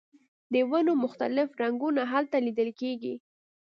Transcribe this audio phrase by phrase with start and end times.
[0.53, 3.15] د ونو مختلف رنګونه هلته لیدل کیږي